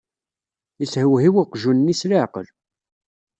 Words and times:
Yeshewhiw 0.79 1.35
uqjun-nni 1.41 1.95
s 1.99 2.01
leɛqel. 2.09 2.47